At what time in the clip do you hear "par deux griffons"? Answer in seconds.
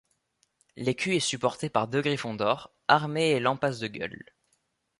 1.69-2.33